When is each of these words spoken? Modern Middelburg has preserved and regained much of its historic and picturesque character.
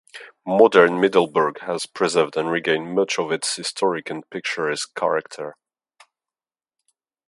Modern 0.47 0.99
Middelburg 0.99 1.59
has 1.59 1.85
preserved 1.85 2.35
and 2.35 2.49
regained 2.49 2.95
much 2.95 3.19
of 3.19 3.31
its 3.31 3.55
historic 3.55 4.09
and 4.09 4.27
picturesque 4.31 4.95
character. 4.95 5.55